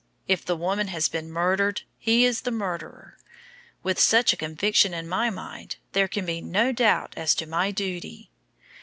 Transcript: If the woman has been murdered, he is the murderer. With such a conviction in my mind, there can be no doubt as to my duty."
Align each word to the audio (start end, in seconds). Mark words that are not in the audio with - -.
If 0.27 0.43
the 0.43 0.55
woman 0.55 0.87
has 0.87 1.07
been 1.07 1.29
murdered, 1.31 1.83
he 1.99 2.25
is 2.25 2.41
the 2.41 2.49
murderer. 2.49 3.19
With 3.83 3.99
such 3.99 4.33
a 4.33 4.35
conviction 4.35 4.95
in 4.95 5.07
my 5.07 5.29
mind, 5.29 5.75
there 5.91 6.07
can 6.07 6.25
be 6.25 6.41
no 6.41 6.71
doubt 6.71 7.13
as 7.15 7.35
to 7.35 7.45
my 7.45 7.69
duty." 7.69 8.31